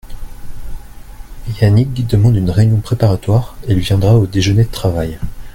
Yannig 1.61 2.07
demande 2.07 2.35
une 2.35 2.49
réunion 2.49 2.79
préparatoire 2.79 3.55
et 3.67 3.73
il 3.73 3.77
viendra 3.81 4.17
au 4.17 4.25
déjeuner 4.25 4.63
de 4.63 4.71
travail. 4.71 5.19